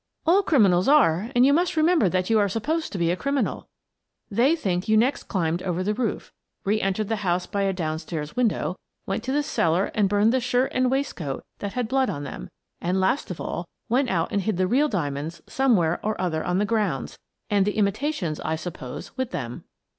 "All 0.25 0.41
criminals 0.41 0.87
are, 0.87 1.29
and 1.35 1.45
you 1.45 1.53
must 1.53 1.77
remember 1.77 2.09
that 2.09 2.27
you 2.27 2.39
are 2.39 2.49
supposed 2.49 2.91
to 2.91 2.97
be 2.97 3.11
a 3.11 3.15
criminal. 3.15 3.67
They 4.31 4.55
think 4.55 4.85
that 4.85 4.89
you 4.89 4.97
next 4.97 5.25
climbed 5.25 5.61
over 5.61 5.83
the 5.83 5.93
roof; 5.93 6.33
reentered 6.65 7.07
the 7.07 7.17
house 7.17 7.45
by 7.45 7.61
a 7.61 7.71
down 7.71 7.99
stairs 7.99 8.35
window; 8.35 8.79
went 9.05 9.21
to 9.25 9.31
the 9.31 9.43
cellar 9.43 9.91
and 9.93 10.09
burned 10.09 10.33
the 10.33 10.39
shirt 10.39 10.71
and 10.73 10.89
waistcoat 10.89 11.45
that 11.59 11.73
had 11.73 11.87
blood 11.87 12.09
on 12.09 12.23
them, 12.23 12.49
and, 12.81 12.99
last 12.99 13.29
of 13.29 13.39
all, 13.39 13.67
went 13.89 14.09
out 14.09 14.31
and 14.31 14.41
hid 14.41 14.57
the 14.57 14.65
real 14.65 14.89
diamonds 14.89 15.43
somewhere 15.45 15.99
or 16.03 16.19
other 16.19 16.43
on 16.43 16.57
the 16.57 16.65
grounds— 16.65 17.19
and 17.51 17.63
the 17.67 17.77
imitations, 17.77 18.39
I 18.39 18.55
suppose, 18.55 19.15
with 19.17 19.29
them." 19.29 19.65